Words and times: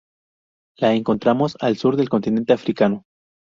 La 0.77 0.93
encontramos 0.95 1.55
al 1.59 1.77
sur 1.77 1.95
del 1.95 2.09
continente 2.09 2.53
africano. 2.53 3.03